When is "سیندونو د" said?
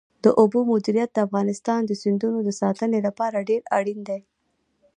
2.01-2.49